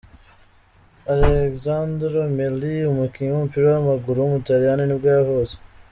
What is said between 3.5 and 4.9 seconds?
w’amaguru w’umutaliyani